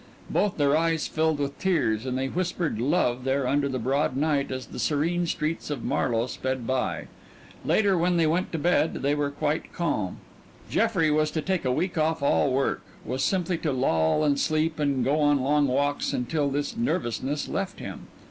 [0.31, 4.49] Both their eyes filled with tears and they whispered love there under the broad night
[4.51, 7.05] as the serene streets of Marlowe sped by.
[7.63, 10.17] Later, when they went to bed, they were quite calm.
[10.71, 14.79] Jeffrey was to take a week off all work was simply to loll, and sleep,
[14.79, 18.07] and go on long walks until this nervousness left him.